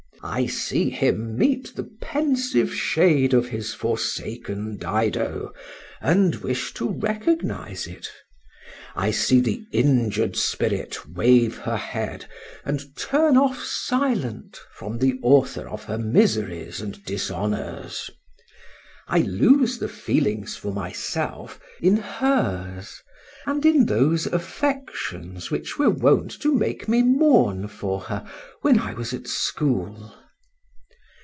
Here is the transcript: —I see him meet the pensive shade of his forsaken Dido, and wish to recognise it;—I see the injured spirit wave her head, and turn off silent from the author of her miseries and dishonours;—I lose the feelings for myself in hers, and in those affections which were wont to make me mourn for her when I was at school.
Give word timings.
—I 0.23 0.45
see 0.45 0.91
him 0.91 1.35
meet 1.35 1.75
the 1.75 1.89
pensive 1.99 2.71
shade 2.75 3.33
of 3.33 3.47
his 3.47 3.73
forsaken 3.73 4.77
Dido, 4.77 5.51
and 5.99 6.35
wish 6.35 6.75
to 6.75 6.87
recognise 6.89 7.87
it;—I 7.87 9.09
see 9.09 9.39
the 9.39 9.65
injured 9.71 10.35
spirit 10.35 11.09
wave 11.09 11.57
her 11.57 11.75
head, 11.75 12.25
and 12.63 12.95
turn 12.95 13.35
off 13.35 13.63
silent 13.63 14.59
from 14.73 14.99
the 14.99 15.17
author 15.23 15.67
of 15.67 15.85
her 15.85 15.97
miseries 15.97 16.81
and 16.81 17.03
dishonours;—I 17.03 19.21
lose 19.21 19.79
the 19.79 19.87
feelings 19.89 20.55
for 20.55 20.71
myself 20.71 21.59
in 21.81 21.97
hers, 21.97 23.01
and 23.47 23.65
in 23.65 23.87
those 23.87 24.27
affections 24.27 25.49
which 25.49 25.79
were 25.79 25.89
wont 25.89 26.29
to 26.29 26.53
make 26.53 26.87
me 26.87 27.01
mourn 27.01 27.67
for 27.67 28.01
her 28.01 28.23
when 28.61 28.77
I 28.77 28.93
was 28.93 29.15
at 29.15 29.27
school. 29.27 30.15